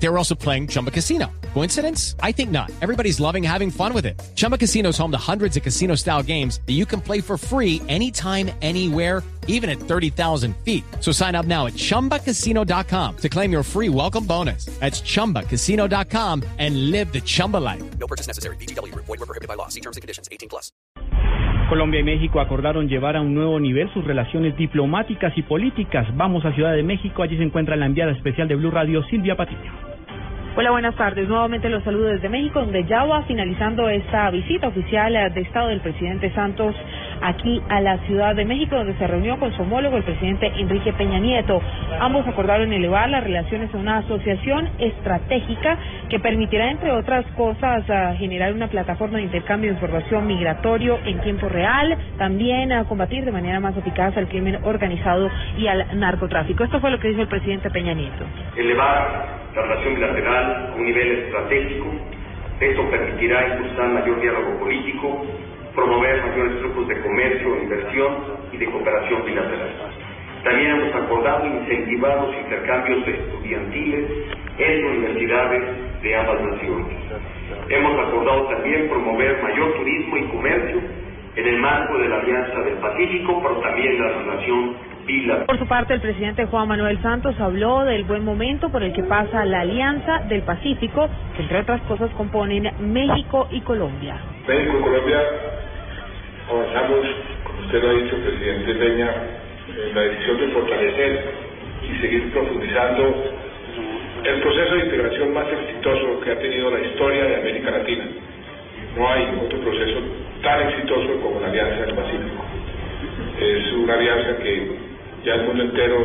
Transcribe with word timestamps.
They 0.00 0.08
were 0.08 0.18
also 0.18 0.34
playing 0.34 0.68
Chumba 0.68 0.90
Casino. 0.90 1.26
Coincidence? 1.54 2.14
I 2.22 2.32
think 2.32 2.50
not. 2.50 2.70
Everybody's 2.80 3.18
loving 3.20 3.42
having 3.42 3.70
fun 3.70 3.92
with 3.92 4.06
it. 4.06 4.20
Chumba 4.36 4.56
Casino 4.56 4.90
is 4.90 4.98
home 4.98 5.10
to 5.10 5.18
hundreds 5.18 5.56
of 5.56 5.62
casino 5.62 5.96
style 5.96 6.22
games 6.22 6.60
that 6.66 6.74
you 6.74 6.86
can 6.86 7.00
play 7.00 7.20
for 7.20 7.36
free 7.36 7.82
anytime, 7.88 8.50
anywhere, 8.62 9.22
even 9.48 9.68
at 9.68 9.78
30,000 9.80 10.56
feet. 10.58 10.84
So 11.00 11.10
sign 11.10 11.34
up 11.34 11.46
now 11.46 11.66
at 11.66 11.72
chumbacasino.com 11.72 13.16
to 13.16 13.28
claim 13.28 13.50
your 13.50 13.64
free 13.64 13.88
welcome 13.88 14.24
bonus. 14.24 14.66
That's 14.78 15.00
chumbacasino.com 15.00 16.44
and 16.58 16.90
live 16.92 17.12
the 17.12 17.20
Chumba 17.20 17.56
life. 17.56 17.82
No 17.98 18.06
purchase 18.06 18.28
necessary. 18.28 18.56
BGW. 18.56 18.94
Void 18.94 19.08
were 19.08 19.26
prohibited 19.26 19.48
by 19.48 19.54
law. 19.54 19.68
See 19.68 19.80
terms 19.80 19.96
and 19.96 20.02
conditions. 20.02 20.28
18 20.30 20.48
plus. 20.48 20.70
Colombia 21.68 22.00
y 22.00 22.02
México 22.02 22.40
acordaron 22.40 22.88
llevar 22.88 23.16
a 23.16 23.20
un 23.20 23.34
nuevo 23.34 23.60
nivel 23.60 23.92
sus 23.92 24.02
relaciones 24.02 24.56
diplomáticas 24.56 25.36
y 25.36 25.42
políticas. 25.42 26.06
Vamos 26.16 26.42
a 26.46 26.54
Ciudad 26.54 26.72
de 26.72 26.82
México, 26.82 27.22
allí 27.22 27.36
se 27.36 27.42
encuentra 27.42 27.76
la 27.76 27.84
enviada 27.84 28.12
especial 28.12 28.48
de 28.48 28.54
Blue 28.54 28.70
Radio, 28.70 29.02
Silvia 29.10 29.36
Patiño. 29.36 29.87
Hola, 30.60 30.72
buenas 30.72 30.96
tardes. 30.96 31.28
Nuevamente 31.28 31.68
los 31.68 31.84
saludo 31.84 32.06
desde 32.06 32.28
México, 32.28 32.58
donde 32.58 32.82
ya 32.82 33.04
va 33.04 33.22
finalizando 33.22 33.88
esta 33.88 34.28
visita 34.32 34.66
oficial 34.66 35.12
de 35.32 35.40
Estado 35.40 35.68
del 35.68 35.80
presidente 35.80 36.32
Santos 36.32 36.74
aquí 37.22 37.62
a 37.68 37.80
la 37.80 37.98
Ciudad 38.08 38.34
de 38.34 38.44
México, 38.44 38.74
donde 38.74 38.94
se 38.94 39.06
reunió 39.06 39.38
con 39.38 39.52
su 39.52 39.62
homólogo, 39.62 39.98
el 39.98 40.02
presidente 40.02 40.50
Enrique 40.56 40.92
Peña 40.94 41.20
Nieto. 41.20 41.62
Ambos 42.00 42.26
acordaron 42.26 42.72
elevar 42.72 43.08
las 43.08 43.22
relaciones 43.22 43.72
a 43.72 43.78
una 43.78 43.98
asociación 43.98 44.68
estratégica 44.80 45.78
que 46.08 46.18
permitirá, 46.18 46.72
entre 46.72 46.90
otras 46.90 47.24
cosas, 47.36 47.84
generar 48.18 48.52
una 48.52 48.66
plataforma 48.66 49.18
de 49.18 49.24
intercambio 49.26 49.70
de 49.70 49.74
información 49.74 50.26
migratorio 50.26 50.98
en 51.04 51.20
tiempo 51.20 51.48
real, 51.48 51.96
también 52.18 52.72
a 52.72 52.82
combatir 52.82 53.24
de 53.24 53.30
manera 53.30 53.60
más 53.60 53.76
eficaz 53.76 54.16
al 54.16 54.26
crimen 54.26 54.58
organizado 54.64 55.30
y 55.56 55.68
al 55.68 56.00
narcotráfico. 56.00 56.64
Esto 56.64 56.80
fue 56.80 56.90
lo 56.90 56.98
que 56.98 57.10
dijo 57.10 57.22
el 57.22 57.28
presidente 57.28 57.70
Peña 57.70 57.94
Nieto. 57.94 58.24
Elevar 58.56 59.37
la 59.58 59.64
relación 59.64 59.94
bilateral 59.96 60.70
a 60.70 60.76
un 60.76 60.84
nivel 60.84 61.18
estratégico. 61.18 61.86
Esto 62.60 62.90
permitirá 62.90 63.56
impulsar 63.56 63.88
mayor 63.88 64.20
diálogo 64.20 64.58
político, 64.60 65.26
promover 65.74 66.22
mayores 66.22 66.58
flujos 66.60 66.88
de 66.88 67.00
comercio, 67.02 67.62
inversión 67.62 68.16
y 68.52 68.56
de 68.56 68.66
cooperación 68.66 69.24
bilateral. 69.24 69.70
También 70.44 70.70
hemos 70.70 70.94
acordado 70.94 71.46
incentivar 71.46 72.22
los 72.22 72.36
intercambios 72.36 73.08
estudiantiles 73.08 74.04
en 74.58 74.86
universidades 74.86 76.02
de 76.02 76.16
ambas 76.16 76.40
naciones. 76.40 76.86
Hemos 77.68 77.98
acordado 78.06 78.46
también 78.48 78.88
promover 78.88 79.42
mayor 79.42 79.72
turismo 79.74 80.16
y 80.16 80.22
comercio 80.28 80.80
en 81.34 81.46
el 81.46 81.58
marco 81.58 81.98
de 81.98 82.08
la 82.08 82.20
Alianza 82.20 82.60
del 82.60 82.74
Pacífico, 82.74 83.40
pero 83.42 83.56
también 83.56 84.00
la 84.00 84.08
relación 84.08 84.76
bilateral. 85.08 85.46
Por 85.46 85.58
su 85.58 85.66
parte, 85.66 85.94
el 85.94 86.00
presidente 86.00 86.46
Juan 86.46 86.68
Manuel 86.68 87.00
Santos 87.02 87.34
habló 87.40 87.84
del 87.84 88.04
buen 88.04 88.24
momento 88.24 88.70
por 88.70 88.82
el 88.82 88.92
que 88.92 89.02
pasa 89.02 89.44
la 89.44 89.60
Alianza 89.60 90.20
del 90.28 90.42
Pacífico, 90.42 91.08
que 91.34 91.42
entre 91.42 91.60
otras 91.60 91.80
cosas 91.82 92.10
componen 92.12 92.70
México 92.80 93.48
y 93.50 93.60
Colombia. 93.62 94.16
México 94.46 94.76
y 94.78 94.82
Colombia 94.82 95.20
avanzamos, 96.50 97.06
como 97.44 97.60
usted 97.60 97.82
lo 97.82 97.90
ha 97.90 97.92
dicho, 97.94 98.16
presidente 98.16 98.74
Peña, 98.74 99.10
en 99.68 99.94
la 99.94 100.00
decisión 100.02 100.40
de 100.40 100.48
fortalecer 100.48 101.24
y 101.82 102.00
seguir 102.00 102.32
profundizando 102.32 103.24
el 104.24 104.40
proceso 104.40 104.74
de 104.74 104.84
integración 104.84 105.32
más 105.32 105.46
exitoso 105.48 106.20
que 106.20 106.32
ha 106.32 106.38
tenido 106.38 106.70
la 106.70 106.80
historia 106.80 107.24
de 107.24 107.36
América 107.36 107.70
Latina. 107.70 108.04
No 108.96 109.08
hay 109.08 109.28
otro 109.44 109.58
proceso 109.60 110.00
tan 110.42 110.68
exitoso 110.68 111.20
como 111.22 111.40
la 111.40 111.48
Alianza 111.48 111.86
del 111.86 111.94
Pacífico. 111.94 112.44
Es 113.40 113.72
una 113.72 113.94
alianza 113.94 114.36
que 114.42 114.87
ya 115.24 115.34
el 115.34 115.42
mundo 115.42 115.64
entero 115.64 115.96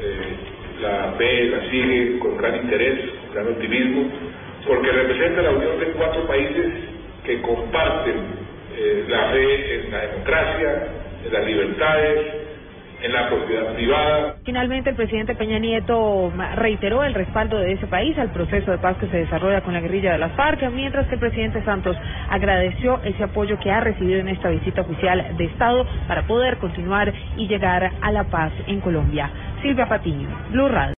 eh, 0.00 0.36
la 0.80 1.14
ve, 1.18 1.44
la 1.50 1.70
sigue 1.70 2.18
con 2.18 2.36
gran 2.36 2.56
interés, 2.56 3.10
con 3.26 3.34
gran 3.34 3.48
optimismo, 3.48 4.10
porque 4.66 4.92
representa 4.92 5.42
la 5.42 5.50
unión 5.50 5.78
de 5.80 5.86
cuatro 5.92 6.26
países 6.26 6.66
que 7.24 7.40
comparten 7.42 8.16
eh, 8.76 9.04
la 9.08 9.30
fe 9.30 9.74
en 9.74 9.90
la 9.90 10.00
democracia, 10.06 10.88
en 11.26 11.32
las 11.32 11.46
libertades, 11.46 12.47
en 13.02 13.12
la 13.12 13.28
propiedad 13.28 13.74
privada. 13.74 14.34
Finalmente, 14.44 14.90
el 14.90 14.96
presidente 14.96 15.34
Peña 15.34 15.58
Nieto 15.58 16.32
reiteró 16.56 17.04
el 17.04 17.14
respaldo 17.14 17.58
de 17.58 17.72
ese 17.72 17.86
país 17.86 18.16
al 18.18 18.30
proceso 18.30 18.70
de 18.70 18.78
paz 18.78 18.96
que 18.98 19.06
se 19.08 19.18
desarrolla 19.18 19.60
con 19.60 19.74
la 19.74 19.80
guerrilla 19.80 20.12
de 20.12 20.18
las 20.18 20.32
FARC, 20.32 20.70
mientras 20.70 21.06
que 21.06 21.14
el 21.14 21.20
presidente 21.20 21.64
Santos 21.64 21.96
agradeció 22.30 23.00
ese 23.04 23.24
apoyo 23.24 23.58
que 23.60 23.70
ha 23.70 23.80
recibido 23.80 24.20
en 24.20 24.28
esta 24.28 24.48
visita 24.48 24.82
oficial 24.82 25.36
de 25.36 25.44
Estado 25.44 25.86
para 26.06 26.26
poder 26.26 26.58
continuar 26.58 27.12
y 27.36 27.46
llegar 27.46 27.90
a 28.00 28.12
la 28.12 28.24
paz 28.24 28.52
en 28.66 28.80
Colombia. 28.80 29.30
Silvia 29.62 29.88
Patiño, 29.88 30.28
Blue 30.50 30.68
Radio. 30.68 30.94